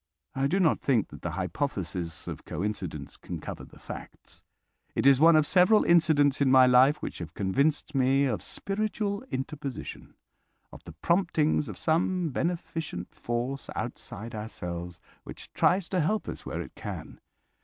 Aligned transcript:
I 0.33 0.47
do 0.47 0.59
not 0.59 0.79
think 0.79 1.09
that 1.09 1.21
the 1.21 1.29
hypothesis 1.37 2.27
of 2.27 2.43
coincidence 2.43 3.17
can 3.17 3.37
cover 3.39 3.63
the 3.63 3.77
facts. 3.77 4.43
It 4.95 5.05
is 5.05 5.19
one 5.19 5.35
of 5.35 5.45
several 5.45 5.83
incidents 5.83 6.41
in 6.41 6.49
my 6.49 6.65
life 6.65 7.03
which 7.03 7.19
have 7.19 7.35
convinced 7.35 7.93
me 7.93 8.25
of 8.25 8.41
spiritual 8.41 9.21
interposition—of 9.29 10.83
the 10.85 10.93
promptings 11.03 11.69
of 11.69 11.77
some 11.77 12.29
beneficent 12.31 13.13
force 13.13 13.69
outside 13.75 14.33
ourselves, 14.33 14.99
which 15.23 15.53
tries 15.53 15.87
to 15.89 16.01
help 16.01 16.27
us 16.27 16.47
where 16.47 16.61
it 16.61 16.73
can. 16.73 17.19